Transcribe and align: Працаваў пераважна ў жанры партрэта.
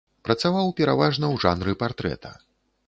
Працаваў 0.27 0.71
пераважна 0.79 1.25
ў 1.33 1.47
жанры 1.47 1.79
партрэта. 1.85 2.29